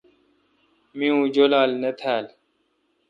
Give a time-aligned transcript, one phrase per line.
[0.97, 2.25] می اوں جولال نہ تھال۔